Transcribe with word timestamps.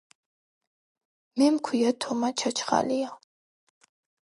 მე 1.37 1.47
მქვია 1.59 1.91
თომა 2.01 2.29
ჩაჩხალია 2.39 3.11